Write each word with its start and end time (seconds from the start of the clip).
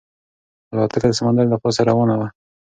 الوتکه 0.73 1.07
د 1.09 1.13
سمندر 1.19 1.45
له 1.49 1.57
پاسه 1.63 1.81
روانه 1.89 2.15
وه. 2.19 2.27